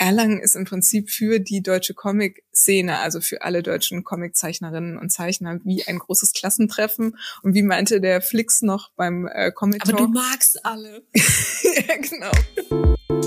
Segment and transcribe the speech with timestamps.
[0.00, 5.60] Erlangen ist im Prinzip für die deutsche Comic-Szene, also für alle deutschen Comiczeichnerinnen und Zeichner,
[5.64, 7.18] wie ein großes Klassentreffen.
[7.42, 11.02] Und wie meinte der Flix noch beim äh, Comic Aber du magst alle.
[11.14, 13.19] ja, genau.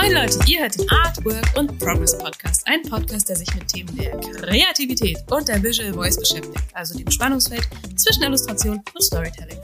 [0.00, 2.66] Moin Leute, ihr hört den Artwork und Progress Podcast.
[2.66, 7.10] Ein Podcast, der sich mit Themen der Kreativität und der Visual Voice beschäftigt, also dem
[7.10, 9.58] Spannungsfeld zwischen Illustration und Storytelling.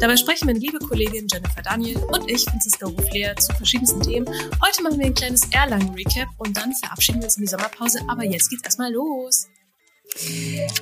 [0.00, 4.26] Dabei sprechen meine liebe Kollegin Jennifer Daniel und ich, Franziska Ruflehr, zu verschiedensten Themen.
[4.66, 8.00] Heute machen wir ein kleines Erlangen-Recap und dann verabschieden wir uns in die Sommerpause.
[8.08, 9.46] Aber jetzt geht's erstmal los.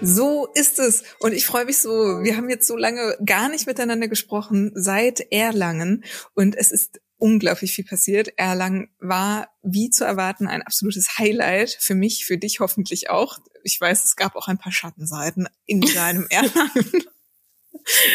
[0.01, 1.03] So ist es.
[1.19, 1.91] Und ich freue mich so.
[1.91, 6.05] Wir haben jetzt so lange gar nicht miteinander gesprochen seit Erlangen.
[6.34, 8.29] Und es ist unglaublich viel passiert.
[8.37, 11.77] Erlangen war, wie zu erwarten, ein absolutes Highlight.
[11.81, 13.39] Für mich, für dich hoffentlich auch.
[13.63, 17.05] Ich weiß, es gab auch ein paar Schattenseiten in deinem Erlangen.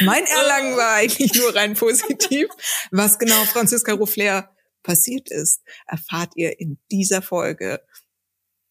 [0.01, 2.47] Mein Erlangen war eigentlich nur rein positiv.
[2.91, 7.81] Was genau Franziska Ruffler passiert ist, erfahrt ihr in dieser Folge.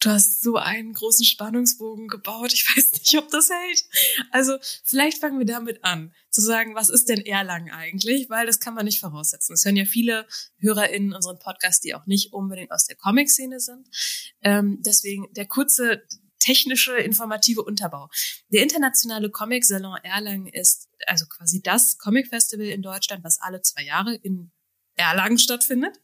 [0.01, 2.53] Du hast so einen großen Spannungsbogen gebaut.
[2.53, 3.83] Ich weiß nicht, ob das hält.
[4.31, 8.29] Also vielleicht fangen wir damit an, zu sagen, was ist denn Erlangen eigentlich?
[8.29, 9.53] Weil das kann man nicht voraussetzen.
[9.53, 10.25] Es hören ja viele
[10.59, 13.89] HörerInnen unseren Podcast, die auch nicht unbedingt aus der Comic-Szene sind.
[14.41, 16.03] Ähm, deswegen der kurze
[16.39, 18.09] technische, informative Unterbau.
[18.47, 23.61] Der internationale Comic Salon Erlangen ist also quasi das Comic Festival in Deutschland, was alle
[23.61, 24.51] zwei Jahre in
[24.95, 25.99] Erlangen stattfindet.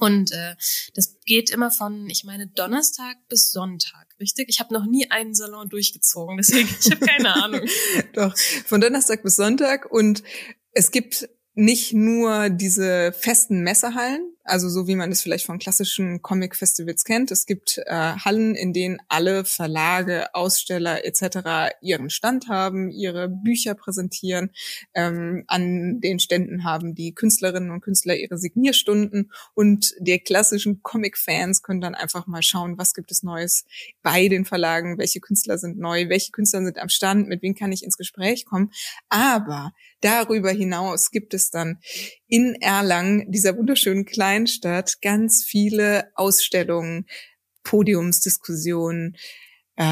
[0.00, 0.54] Und äh,
[0.94, 4.48] das geht immer von, ich meine, Donnerstag bis Sonntag, richtig?
[4.48, 7.62] Ich habe noch nie einen Salon durchgezogen, deswegen ich habe keine Ahnung.
[8.12, 10.22] Doch, von Donnerstag bis Sonntag und
[10.72, 16.22] es gibt nicht nur diese festen Messehallen, also so wie man es vielleicht von klassischen
[16.22, 17.30] Comic-Festivals kennt.
[17.30, 21.74] Es gibt äh, Hallen, in denen alle Verlage, Aussteller etc.
[21.80, 24.50] ihren Stand haben, ihre Bücher präsentieren.
[24.94, 31.62] Ähm, an den Ständen haben die Künstlerinnen und Künstler ihre Signierstunden und die klassischen Comic-Fans
[31.62, 33.64] können dann einfach mal schauen, was gibt es Neues
[34.02, 37.72] bei den Verlagen, welche Künstler sind neu, welche Künstler sind am Stand, mit wem kann
[37.72, 38.70] ich ins Gespräch kommen.
[39.08, 41.78] Aber darüber hinaus gibt es dann
[42.28, 44.04] in Erlangen, dieser wunderschönen
[44.36, 47.06] Kleinstadt, ganz viele Ausstellungen,
[47.62, 49.16] Podiumsdiskussionen,
[49.76, 49.82] äh,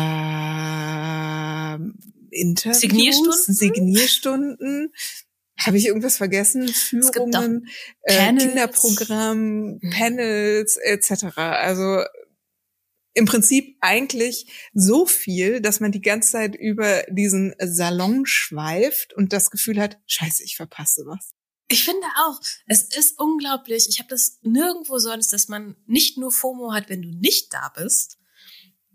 [2.31, 4.93] Interviews, Signierstunden, Signierstunden.
[5.59, 6.69] Habe ich irgendwas vergessen?
[6.69, 7.69] Führungen,
[8.03, 9.91] äh, Kinderprogramm, mhm.
[9.91, 11.39] Panels etc.
[11.39, 12.03] Also
[13.15, 19.33] im Prinzip eigentlich so viel, dass man die ganze Zeit über diesen Salon schweift und
[19.33, 21.33] das Gefühl hat, scheiße, ich verpasse was.
[21.69, 23.87] Ich finde auch, es ist unglaublich.
[23.89, 27.73] Ich habe das nirgendwo sonst, dass man nicht nur FOMO hat, wenn du nicht da
[27.75, 28.19] bist,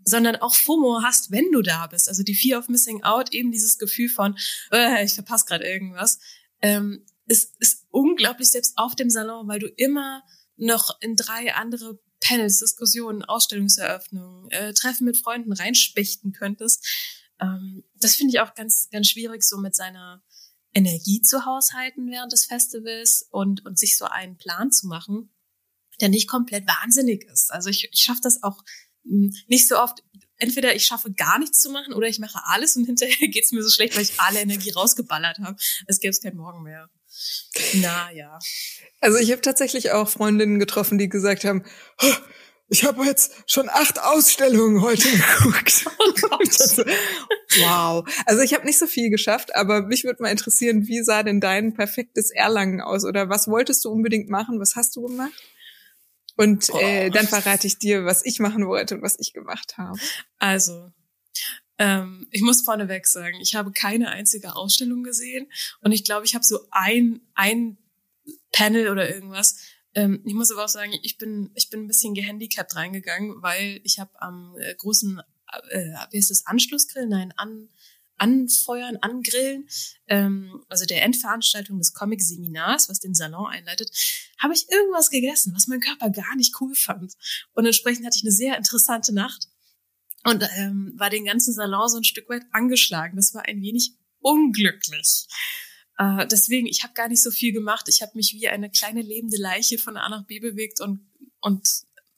[0.04, 2.08] sondern auch FOMO hast, wenn du da bist.
[2.08, 4.38] Also die Fear of Missing Out, eben dieses Gefühl von,
[4.70, 6.20] äh, ich verpasse gerade irgendwas,
[6.62, 10.22] ähm, ist, ist unglaublich selbst auf dem Salon, weil du immer
[10.56, 16.86] noch in drei andere Panels, Diskussionen, Ausstellungseröffnungen, äh, Treffen mit Freunden reinspechten könntest.
[17.40, 20.22] Ähm, das finde ich auch ganz, ganz schwierig, so mit seiner
[20.74, 25.32] Energie zu haushalten während des Festivals und, und sich so einen Plan zu machen,
[26.00, 27.52] der nicht komplett wahnsinnig ist.
[27.52, 28.62] Also ich, ich schaffe das auch
[29.04, 30.02] hm, nicht so oft.
[30.36, 33.62] Entweder ich schaffe gar nichts zu machen oder ich mache alles und hinterher geht's mir
[33.62, 35.56] so schlecht, weil ich alle Energie rausgeballert habe.
[35.86, 36.88] Es gäbe es kein Morgen mehr.
[37.74, 38.38] Na ja.
[39.00, 41.64] Also ich habe tatsächlich auch Freundinnen getroffen, die gesagt haben,
[42.02, 42.14] oh,
[42.70, 45.84] ich habe jetzt schon acht Ausstellungen heute geguckt.
[45.98, 46.12] Oh
[47.60, 48.22] wow.
[48.26, 51.40] Also ich habe nicht so viel geschafft, aber mich würde mal interessieren, wie sah denn
[51.40, 53.04] dein perfektes Erlangen aus?
[53.04, 54.60] Oder was wolltest du unbedingt machen?
[54.60, 55.32] Was hast du gemacht?
[56.36, 59.98] Und äh, dann verrate ich dir, was ich machen wollte und was ich gemacht habe.
[60.38, 60.90] Also,
[61.78, 65.50] ähm, ich muss vorneweg sagen, ich habe keine einzige Ausstellung gesehen
[65.82, 67.78] und ich glaube, ich habe so ein, ein
[68.52, 69.56] Panel oder irgendwas
[69.94, 73.80] ähm, ich muss aber auch sagen, ich bin, ich bin ein bisschen gehandicapt reingegangen, weil
[73.84, 75.20] ich habe am äh, großen,
[75.70, 77.68] äh, wie heißt das, Anschlussgrill, nein, an,
[78.20, 79.66] anfeuern, angrillen,
[80.06, 83.90] ähm, also der Endveranstaltung des Comic-Seminars, was den Salon einleitet,
[84.38, 87.14] habe ich irgendwas gegessen, was mein Körper gar nicht cool fand.
[87.54, 89.48] Und entsprechend hatte ich eine sehr interessante Nacht
[90.24, 93.16] und ähm, war den ganzen Salon so ein Stück weit angeschlagen.
[93.16, 95.26] Das war ein wenig unglücklich.
[96.00, 97.86] Äh, deswegen, ich habe gar nicht so viel gemacht.
[97.88, 101.06] Ich habe mich wie eine kleine lebende Leiche von A nach B bewegt und
[101.42, 101.68] und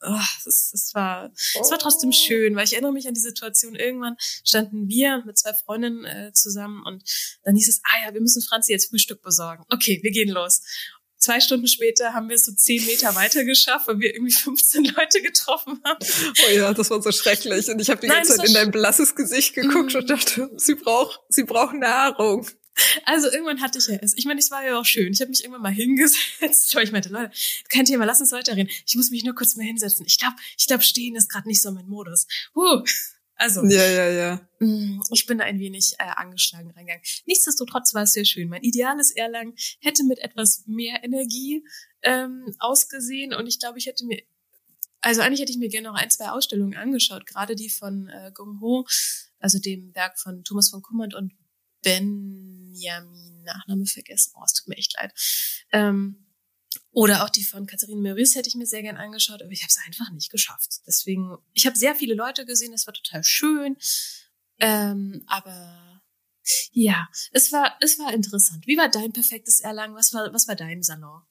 [0.01, 3.75] oh, es, es war es war trotzdem schön, weil ich erinnere mich an die Situation.
[3.75, 4.15] Irgendwann
[4.45, 7.03] standen wir mit zwei Freundinnen äh, zusammen und
[7.43, 9.65] dann hieß es, ah ja, wir müssen Franzi jetzt Frühstück besorgen.
[9.69, 10.61] Okay, wir gehen los.
[11.17, 14.85] Zwei Stunden später haben wir es so zehn Meter weiter geschafft, weil wir irgendwie 15
[14.85, 16.05] Leute getroffen haben.
[16.45, 17.69] Oh ja, das war so schrecklich.
[17.69, 19.97] Und ich habe die Nein, ganze Zeit in dein blasses Gesicht geguckt mm.
[19.97, 22.45] und dachte, sie braucht, sie braucht Nahrung.
[23.05, 24.17] Also irgendwann hatte ich ja es.
[24.17, 25.13] Ich meine, es war ja auch schön.
[25.13, 27.31] Ich habe mich irgendwann mal hingesetzt, weil ich meinte, Leute,
[27.69, 28.71] kein Thema, lass uns weiterreden.
[28.87, 30.05] Ich muss mich nur kurz mal hinsetzen.
[30.05, 32.27] Ich glaube, ich glaube, stehen ist gerade nicht so mein Modus.
[32.55, 32.83] Huh.
[33.35, 33.65] Also.
[33.65, 34.49] Ja, ja, ja.
[34.59, 37.03] Mm, ich bin da ein wenig äh, angeschlagen reingegangen.
[37.25, 38.47] Nichtsdestotrotz war es sehr schön.
[38.47, 41.65] Mein ideales Erlangen hätte mit etwas mehr Energie
[42.03, 44.23] ähm, ausgesehen und ich glaube, ich hätte mir
[45.03, 48.31] also eigentlich hätte ich mir gerne noch ein, zwei Ausstellungen angeschaut, gerade die von äh,
[48.33, 48.87] Gong Ho,
[49.39, 51.33] also dem Werk von Thomas von Kummert und
[51.83, 54.33] Benjamin, Nachname vergessen.
[54.35, 55.13] Oh, es tut mir echt leid.
[55.71, 56.25] Ähm,
[56.91, 59.69] oder auch die von Katharine Meurice hätte ich mir sehr gern angeschaut, aber ich habe
[59.69, 60.81] es einfach nicht geschafft.
[60.87, 63.77] Deswegen, ich habe sehr viele Leute gesehen, das war total schön.
[64.59, 66.01] Ähm, aber
[66.71, 68.67] ja, es war, es war interessant.
[68.67, 69.95] Wie war dein perfektes Erlangen?
[69.95, 71.21] Was war, was war dein Salon?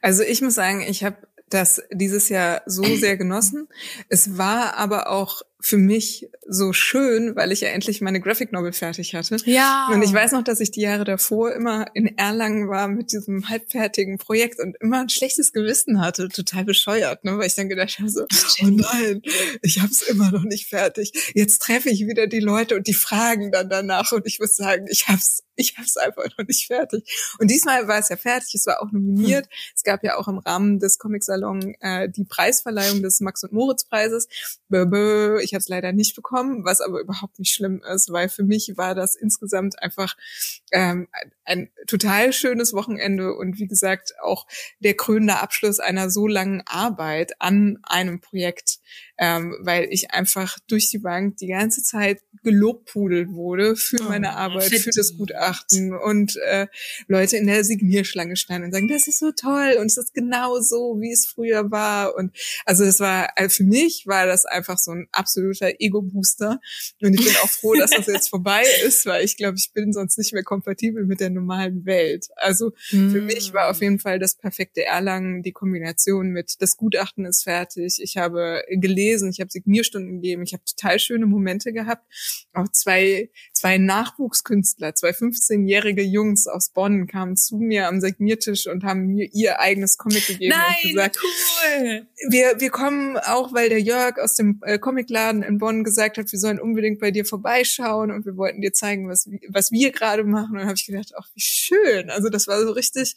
[0.00, 3.68] Also ich muss sagen, ich habe das dieses Jahr so sehr genossen.
[4.08, 8.74] Es war aber auch für mich so schön, weil ich ja endlich meine Graphic Novel
[8.74, 9.38] fertig hatte.
[9.46, 9.88] Ja.
[9.90, 13.48] Und ich weiß noch, dass ich die Jahre davor immer in Erlangen war mit diesem
[13.48, 17.38] halbfertigen Projekt und immer ein schlechtes Gewissen hatte, total bescheuert, ne?
[17.38, 19.22] weil ich dann gedacht habe so, oh nein,
[19.62, 21.32] ich habe es immer noch nicht fertig.
[21.34, 24.84] Jetzt treffe ich wieder die Leute und die fragen dann danach und ich muss sagen,
[24.90, 27.04] ich hab's ich habe es einfach noch nicht fertig.
[27.38, 29.46] Und diesmal war es ja fertig, es war auch nominiert.
[29.46, 29.52] Hm.
[29.74, 33.52] Es gab ja auch im Rahmen des Comic Salon äh, die Preisverleihung des Max und
[33.52, 34.28] Moritz Preises.
[34.68, 38.28] Bö, bö, ich habe es leider nicht bekommen, was aber überhaupt nicht schlimm ist, weil
[38.28, 40.16] für mich war das insgesamt einfach
[40.72, 41.08] ähm,
[41.44, 44.46] ein, total schönes Wochenende und wie gesagt auch
[44.80, 48.78] der krönende Abschluss einer so langen Arbeit an einem Projekt,
[49.18, 54.36] ähm, weil ich einfach durch die Bank die ganze Zeit gelobpudelt wurde für oh, meine
[54.36, 56.66] Arbeit, für das Gutachten und äh,
[57.06, 60.60] Leute in der Signierschlange standen und sagen, das ist so toll und es ist genau
[60.60, 64.78] so, wie es früher war und also es war also für mich war das einfach
[64.78, 65.08] so ein
[65.44, 66.60] absoluter Ego-Booster
[67.02, 69.92] und ich bin auch froh, dass das jetzt vorbei ist, weil ich glaube, ich bin
[69.92, 72.28] sonst nicht mehr kompatibel mit der normalen Welt.
[72.36, 73.10] Also mm.
[73.10, 77.44] für mich war auf jeden Fall das perfekte Erlangen die Kombination mit das Gutachten ist
[77.44, 82.04] fertig, ich habe gelesen, ich habe Signierstunden gegeben, ich habe total schöne Momente gehabt
[82.54, 88.84] auch zwei, zwei Nachwuchskünstler, zwei 15-jährige Jungs aus Bonn kamen zu mir am Signiertisch und
[88.84, 92.06] haben mir ihr eigenes Comic gegeben Nein, und gesagt, cool.
[92.28, 94.78] wir, wir kommen auch, weil der Jörg aus dem äh,
[95.24, 98.72] Comicladen in Bonn gesagt hat, wir sollen unbedingt bei dir vorbeischauen und wir wollten dir
[98.72, 100.52] zeigen, was, was wir gerade machen.
[100.52, 102.10] Und dann habe ich gedacht, ach, wie schön.
[102.10, 103.16] Also das war so richtig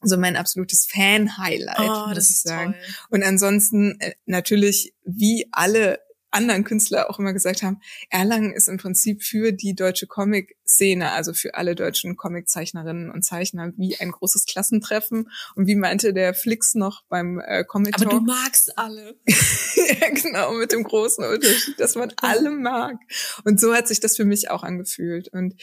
[0.00, 2.74] so mein absolutes Fan-Highlight, oh, muss ich sagen.
[2.74, 2.94] Toll.
[3.10, 5.98] Und ansonsten äh, natürlich, wie alle
[6.30, 7.80] anderen Künstler auch immer gesagt haben,
[8.10, 13.72] Erlangen ist im Prinzip für die deutsche Comic-Szene, also für alle deutschen Comic-Zeichnerinnen und Zeichner,
[13.76, 15.30] wie ein großes Klassentreffen.
[15.54, 18.06] Und wie meinte der Flix noch beim äh, Comic Talk.
[18.06, 19.16] Aber du magst alle.
[19.26, 22.96] ja, genau, mit dem großen Unterschied, dass man alle mag.
[23.44, 25.28] Und so hat sich das für mich auch angefühlt.
[25.28, 25.54] Und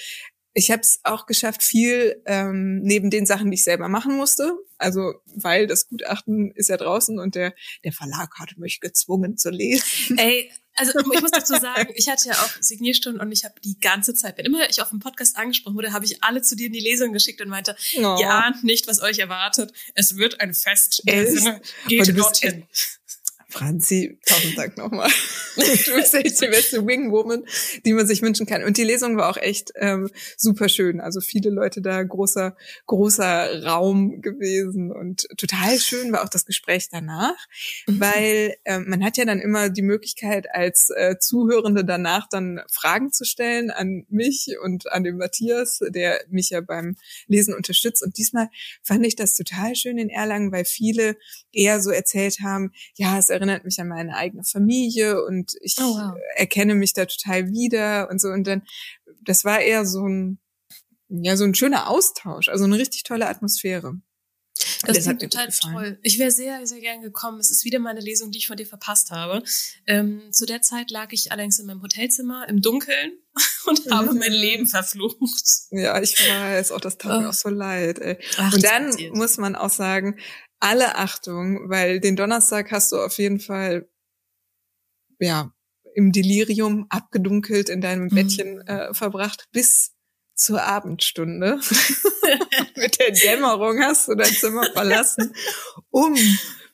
[0.56, 4.54] ich habe es auch geschafft, viel ähm, neben den Sachen, die ich selber machen musste.
[4.78, 7.54] Also weil das Gutachten ist ja draußen und der
[7.84, 10.18] der Verlag hat mich gezwungen zu lesen.
[10.18, 13.80] Ey, also ich muss dazu sagen, ich hatte ja auch Signierstunden und ich habe die
[13.80, 16.68] ganze Zeit, wenn immer ich auf dem Podcast angesprochen wurde, habe ich alle zu dir
[16.68, 18.18] in die Lesung geschickt und meinte, oh.
[18.20, 19.74] ihr ahnt nicht, was euch erwartet.
[19.94, 21.04] Es wird ein Fest.
[21.06, 22.66] Sinne, geht dorthin.
[23.56, 25.10] Franzi, tausend Dank nochmal.
[25.56, 27.46] Du bist echt die beste Wingwoman,
[27.86, 28.66] die man sich wünschen kann.
[28.66, 31.00] Und die Lesung war auch echt ähm, super schön.
[31.00, 36.90] Also viele Leute da, großer, großer Raum gewesen und total schön war auch das Gespräch
[36.92, 37.38] danach,
[37.88, 38.00] mhm.
[38.02, 43.14] weil ähm, man hat ja dann immer die Möglichkeit als äh, Zuhörende danach dann Fragen
[43.14, 46.98] zu stellen an mich und an den Matthias, der mich ja beim
[47.28, 48.04] Lesen unterstützt.
[48.04, 48.50] Und diesmal
[48.84, 51.16] fand ich das total schön in Erlangen, weil viele
[51.54, 55.84] eher so erzählt haben, ja, es erinnert mich an meine eigene Familie und ich oh,
[55.84, 56.18] wow.
[56.36, 58.30] erkenne mich da total wieder und so.
[58.30, 58.64] Und dann,
[59.22, 60.40] das war eher so ein,
[61.10, 63.96] ja, so ein schöner Austausch, also eine richtig tolle Atmosphäre.
[64.86, 66.00] Das, das klingt total toll.
[66.02, 67.40] Ich wäre sehr, sehr gern gekommen.
[67.40, 69.44] Es ist wieder meine Lesung, die ich von dir verpasst habe.
[69.86, 73.18] Ähm, zu der Zeit lag ich allerdings in meinem Hotelzimmer im Dunkeln
[73.66, 75.46] und habe mein Leben verflucht.
[75.72, 77.22] Ja, ich weiß, auch das tat oh.
[77.22, 78.00] mir auch so leid.
[78.00, 78.18] Ey.
[78.38, 80.18] Ach, und dann muss man auch sagen,
[80.60, 83.88] alle Achtung, weil den Donnerstag hast du auf jeden Fall,
[85.20, 85.52] ja,
[85.94, 88.16] im Delirium abgedunkelt in deinem mhm.
[88.16, 89.94] Bettchen äh, verbracht bis
[90.36, 91.60] zur Abendstunde.
[92.76, 95.34] Mit der Dämmerung hast du dein Zimmer verlassen,
[95.90, 96.16] um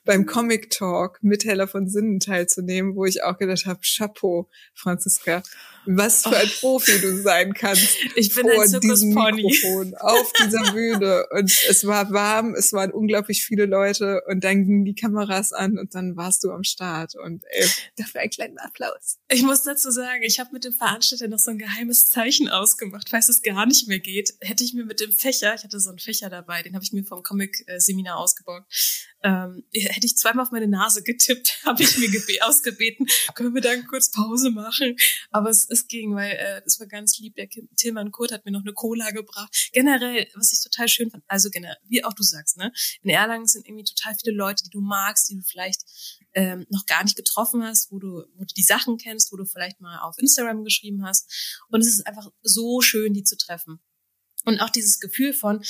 [0.04, 5.42] beim Comic Talk mit Hella von Sinnen teilzunehmen, wo ich auch gedacht habe, Chapeau, Franziska,
[5.86, 6.78] was für ein oh.
[6.78, 7.96] Profi du sein kannst.
[8.14, 11.26] Ich bin vor ein diesem Mikrofon, auf dieser Bühne.
[11.30, 15.78] Und es war warm, es waren unglaublich viele Leute und dann gingen die Kameras an
[15.78, 17.14] und dann warst du am Start.
[17.14, 17.66] Und ey,
[17.96, 19.18] dafür einen kleinen Applaus.
[19.28, 23.08] Ich muss dazu sagen, ich habe mit dem Veranstalter noch so ein geheimes Zeichen ausgemacht.
[23.08, 25.90] Falls es gar nicht mehr geht, hätte ich mir mit dem Fächer, ich hatte so
[25.90, 28.64] einen Fächer dabei, den habe ich mir vom Comic-Seminar ausgebaut,
[29.24, 32.10] ähm, hätte ich zweimal auf meine Nase getippt, habe ich mir
[32.46, 34.96] ausgebeten, können wir dann kurz Pause machen.
[35.30, 37.36] Aber es, es ging, weil äh, es war ganz lieb.
[37.36, 39.70] Der Tilman Kurt hat mir noch eine Cola gebracht.
[39.72, 42.72] Generell, was ich total schön fand, also generell, wie auch du sagst, ne,
[43.02, 45.82] in Erlangen sind irgendwie total viele Leute, die du magst, die du vielleicht
[46.34, 49.44] ähm, noch gar nicht getroffen hast, wo du, wo du die Sachen kennst, wo du
[49.44, 51.62] vielleicht mal auf Instagram geschrieben hast.
[51.68, 53.80] Und es ist einfach so schön, die zu treffen.
[54.44, 55.62] Und auch dieses Gefühl von,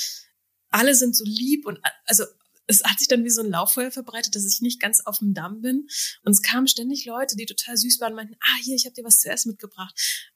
[0.69, 2.23] alle sind so lieb und also
[2.67, 5.33] es hat sich dann wie so ein Lauffeuer verbreitet, dass ich nicht ganz auf dem
[5.33, 5.87] Damm bin.
[6.23, 8.95] Und es kamen ständig Leute, die total süß waren und meinten, ah, hier, ich habe
[8.95, 9.93] dir was zu essen mitgebracht.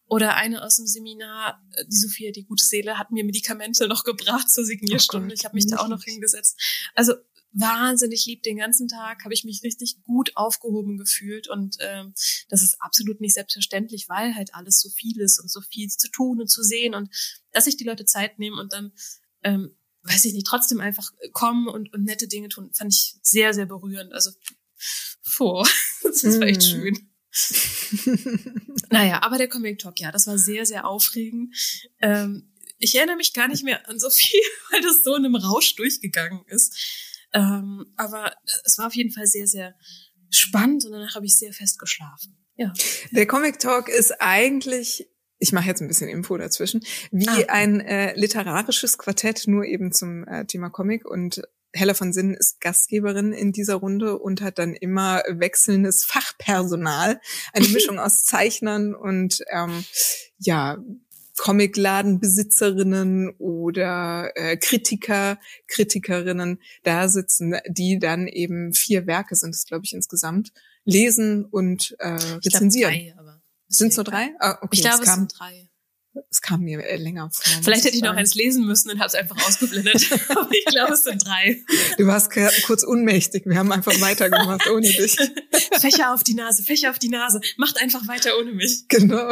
[0.08, 4.04] Oder eine aus dem Seminar, äh, die Sophia, die gute Seele, hat mir Medikamente noch
[4.04, 5.30] gebracht zur Signierstunde.
[5.30, 6.60] Oh ich habe mich da auch noch hingesetzt.
[6.96, 7.14] Also
[7.54, 12.14] wahnsinnig lieb den ganzen Tag, habe ich mich richtig gut aufgehoben gefühlt und ähm,
[12.50, 16.12] das ist absolut nicht selbstverständlich, weil halt alles so viel ist und so viel zu
[16.12, 17.10] tun und zu sehen und
[17.52, 18.92] dass sich die Leute Zeit nehmen und dann
[19.44, 19.77] ähm,
[20.08, 23.66] weiß ich nicht, trotzdem einfach kommen und, und nette Dinge tun, fand ich sehr, sehr
[23.66, 24.14] berührend.
[24.14, 24.32] Also,
[25.22, 25.68] vor,
[26.04, 26.66] das war echt mm.
[26.66, 27.10] schön.
[28.90, 31.56] naja, aber der Comic Talk, ja, das war sehr, sehr aufregend.
[32.02, 34.40] Ähm, ich erinnere mich gar nicht mehr an so viel,
[34.72, 36.76] weil das so in einem Rausch durchgegangen ist.
[37.34, 38.34] Ähm, aber
[38.64, 39.76] es war auf jeden Fall sehr, sehr
[40.30, 42.38] spannend und danach habe ich sehr fest geschlafen.
[42.56, 42.74] Ja.
[43.12, 45.08] Der Comic Talk ist eigentlich
[45.40, 47.46] ich mache jetzt ein bisschen Info dazwischen, wie ah.
[47.50, 51.06] ein äh, literarisches Quartett, nur eben zum äh, Thema Comic.
[51.06, 51.42] Und
[51.74, 57.20] Hella von Sinnen ist Gastgeberin in dieser Runde und hat dann immer wechselndes Fachpersonal,
[57.54, 59.84] eine Mischung aus Zeichnern und ähm,
[60.40, 60.78] ja,
[61.38, 69.86] Comicladenbesitzerinnen oder äh, Kritiker, Kritikerinnen da sitzen, die dann eben vier Werke sind es, glaube
[69.86, 70.52] ich, insgesamt,
[70.84, 73.14] lesen und äh, rezensieren.
[73.68, 74.34] Sind es nur drei?
[74.40, 75.70] Ah, okay, ich glaube, es, es sind drei.
[76.32, 77.64] Es kam mir länger vor.
[77.64, 80.10] Vielleicht hätte ich noch eins lesen müssen und habe es einfach ausgeblendet.
[80.30, 81.62] Aber ich glaube, es sind drei.
[81.98, 82.32] Du warst
[82.66, 83.44] kurz unmächtig.
[83.46, 85.16] Wir haben einfach weitergemacht ohne dich.
[85.80, 87.40] Fächer auf die Nase, Fächer auf die Nase.
[87.58, 88.88] Macht einfach weiter ohne mich.
[88.88, 89.32] Genau.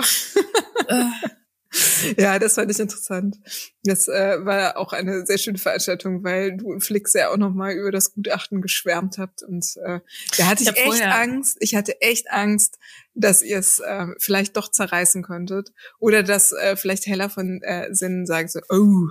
[2.18, 3.38] Ja, das fand ich interessant.
[3.84, 7.74] Das äh, war auch eine sehr schöne Veranstaltung, weil du und Flix ja auch nochmal
[7.74, 9.44] über das Gutachten geschwärmt habt.
[9.44, 10.00] Und äh,
[10.38, 11.16] da hatte ich, ich echt vorher.
[11.16, 11.58] Angst.
[11.60, 12.78] Ich hatte echt Angst,
[13.16, 15.72] dass ihr es äh, vielleicht doch zerreißen könntet.
[16.00, 19.08] Oder dass äh, vielleicht Heller von äh, Sinnen sagen so, oh,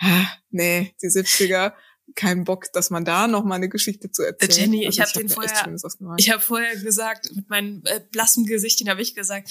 [0.00, 1.72] ah, nee, die 70er
[2.14, 4.72] keinen Bock, dass man da noch mal eine Geschichte zu erzählen.
[4.72, 5.76] Jenny, also ich habe den vorher,
[6.18, 9.48] ich habe vorher gesagt, mit meinem äh, blassen Gesichtchen habe ich gesagt,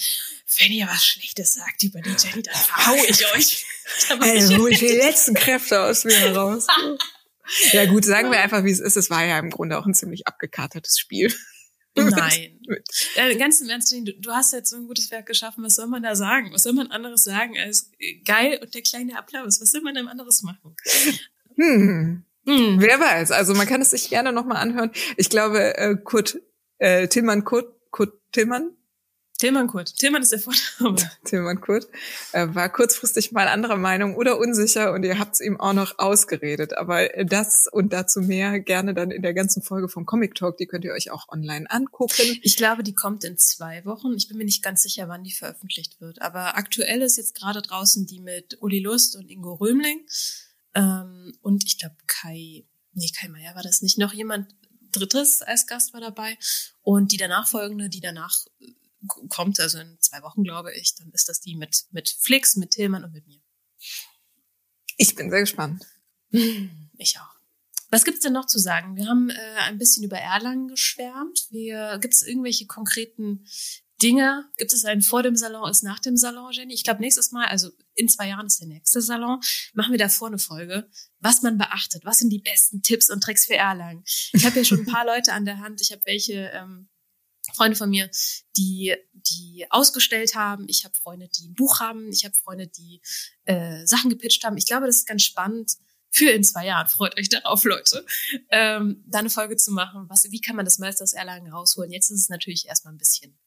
[0.58, 3.66] wenn ihr was Schlechtes sagt über die Jenny, dann verhau ich euch.
[4.20, 6.66] Ey, hol ich die letzten Kräfte aus mir heraus.
[7.72, 8.96] ja gut, sagen wir einfach, wie es ist.
[8.96, 11.34] Es war ja im Grunde auch ein ziemlich abgekatertes Spiel.
[11.94, 12.60] Nein.
[13.16, 15.64] äh, ganz im Ernst, du, du hast jetzt so ein gutes Werk geschaffen.
[15.64, 16.52] Was soll man da sagen?
[16.52, 19.60] Was soll man anderes sagen als äh, geil und der kleine Applaus?
[19.60, 20.74] Was soll man denn anderes machen?
[21.56, 22.24] Hm.
[22.46, 23.30] Hm, wer weiß.
[23.30, 24.90] Also man kann es sich gerne nochmal anhören.
[25.16, 26.40] Ich glaube, äh, Kurt,
[26.78, 28.70] äh, Tillmann Kurt, Kurt Tillmann?
[29.42, 29.96] Tillmann Kurt.
[29.98, 30.96] Tillmann ist der Vorname.
[31.24, 31.88] Tillmann Kurt
[32.30, 35.98] äh, war kurzfristig mal anderer Meinung oder unsicher und ihr habt es ihm auch noch
[35.98, 36.78] ausgeredet.
[36.78, 40.58] Aber das und dazu mehr gerne dann in der ganzen Folge vom Comic Talk.
[40.58, 42.38] Die könnt ihr euch auch online angucken.
[42.42, 44.14] Ich glaube, die kommt in zwei Wochen.
[44.16, 46.22] Ich bin mir nicht ganz sicher, wann die veröffentlicht wird.
[46.22, 50.06] Aber aktuell ist jetzt gerade draußen die mit Uli Lust und Ingo Römling.
[50.74, 53.98] Ähm, und ich glaube, Kai, nee, Kai Meier war das nicht.
[53.98, 54.54] Noch jemand
[54.92, 56.38] Drittes als Gast war dabei.
[56.82, 58.36] Und die danach folgende, die danach
[59.28, 62.70] kommt, also in zwei Wochen, glaube ich, dann ist das die mit, mit Flix, mit
[62.70, 63.40] Tillmann und mit mir.
[64.96, 65.84] Ich bin sehr gespannt.
[66.30, 67.34] Ich auch.
[67.90, 68.96] Was gibt's denn noch zu sagen?
[68.96, 71.46] Wir haben äh, ein bisschen über Erlangen geschwärmt.
[71.50, 73.44] Wir, gibt's irgendwelche konkreten
[74.02, 74.48] Dinge?
[74.56, 76.74] Gibt es einen vor dem Salon, ist nach dem Salon, Jenny?
[76.74, 79.40] Ich glaube, nächstes Mal, also in zwei Jahren ist der nächste Salon,
[79.74, 80.88] machen wir davor eine Folge,
[81.20, 82.04] was man beachtet.
[82.04, 84.02] Was sind die besten Tipps und Tricks für Erlangen?
[84.32, 85.80] Ich habe ja schon ein paar Leute an der Hand.
[85.80, 86.88] Ich habe welche ähm,
[87.54, 88.10] Freunde von mir,
[88.56, 90.64] die die ausgestellt haben.
[90.68, 92.10] Ich habe Freunde, die ein Buch haben.
[92.10, 93.00] Ich habe Freunde, die
[93.44, 94.56] äh, Sachen gepitcht haben.
[94.56, 95.76] Ich glaube, das ist ganz spannend
[96.10, 96.86] für in zwei Jahren.
[96.88, 98.04] Freut euch darauf, Leute,
[98.50, 100.06] ähm, da eine Folge zu machen.
[100.08, 101.90] Was, wie kann man das meiste aus Erlangen rausholen?
[101.90, 103.38] Jetzt ist es natürlich erstmal ein bisschen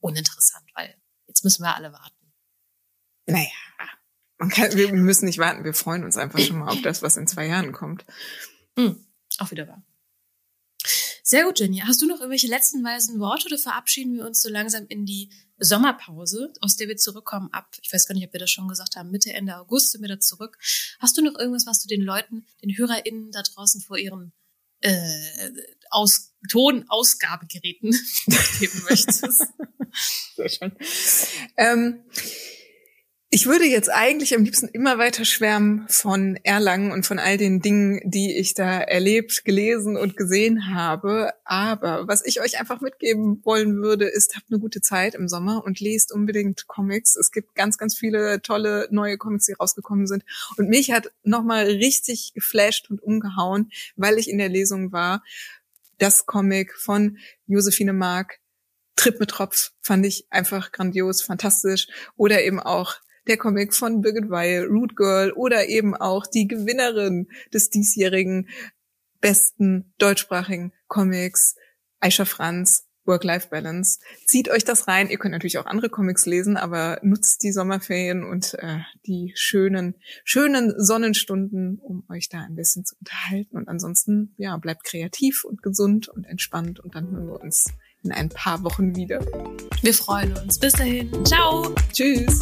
[0.00, 0.94] uninteressant, weil
[1.26, 2.32] jetzt müssen wir alle warten.
[3.26, 3.48] Naja,
[4.38, 7.16] man kann, wir müssen nicht warten, wir freuen uns einfach schon mal auf das, was
[7.16, 8.04] in zwei Jahren kommt.
[8.76, 9.04] Mhm,
[9.38, 9.82] auch wieder wahr.
[11.30, 11.80] Sehr gut, Jenny.
[11.86, 15.30] Hast du noch irgendwelche letzten weisen Worte oder verabschieden wir uns so langsam in die
[15.60, 18.96] Sommerpause, aus der wir zurückkommen ab, ich weiß gar nicht, ob wir das schon gesagt
[18.96, 20.58] haben, Mitte, Ende August sind wir da zurück.
[20.98, 24.32] Hast du noch irgendwas, was du den Leuten, den HörerInnen da draußen vor ihren
[24.80, 25.52] äh,
[25.90, 27.90] aus Tonausgabegeräten
[28.58, 29.44] geben möchtest?
[30.34, 30.72] Sehr schön.
[31.56, 32.02] Ähm,
[33.32, 37.60] ich würde jetzt eigentlich am liebsten immer weiter schwärmen von Erlangen und von all den
[37.60, 41.32] Dingen, die ich da erlebt, gelesen und gesehen habe.
[41.44, 45.62] Aber was ich euch einfach mitgeben wollen würde, ist, habt eine gute Zeit im Sommer
[45.64, 47.14] und lest unbedingt Comics.
[47.14, 50.24] Es gibt ganz, ganz viele tolle neue Comics, die rausgekommen sind.
[50.56, 55.22] Und mich hat nochmal richtig geflasht und umgehauen, weil ich in der Lesung war.
[55.98, 58.40] Das Comic von Josephine Mark,
[58.96, 61.86] Trip mit Tropf, fand ich einfach grandios, fantastisch.
[62.16, 62.96] Oder eben auch
[63.30, 68.48] der Comic von Birgit Weil, Root Girl oder eben auch die Gewinnerin des diesjährigen
[69.20, 71.54] besten deutschsprachigen Comics,
[72.00, 74.00] Aisha Franz, Work-Life-Balance.
[74.26, 75.10] Zieht euch das rein.
[75.10, 79.94] Ihr könnt natürlich auch andere Comics lesen, aber nutzt die Sommerferien und äh, die schönen,
[80.24, 83.56] schönen Sonnenstunden, um euch da ein bisschen zu unterhalten.
[83.56, 87.66] Und ansonsten, ja, bleibt kreativ und gesund und entspannt und dann hören wir uns
[88.02, 89.20] in ein paar Wochen wieder.
[89.82, 90.58] Wir freuen uns.
[90.58, 91.24] Bis dahin.
[91.24, 91.74] Ciao.
[91.92, 92.40] Tschüss.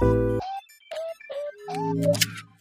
[0.00, 0.42] Thank
[1.72, 2.57] you.